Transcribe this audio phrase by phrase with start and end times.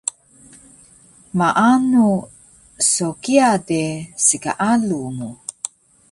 [1.37, 2.05] Maanu
[2.91, 3.83] so kiya de,
[4.25, 5.29] sgaalu mu